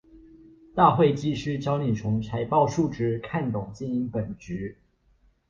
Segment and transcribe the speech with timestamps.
[0.73, 4.73] 大會計師教你從財報數字看懂經營本質